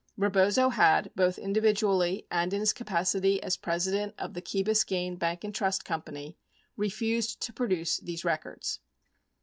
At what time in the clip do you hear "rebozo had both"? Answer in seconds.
0.17-1.37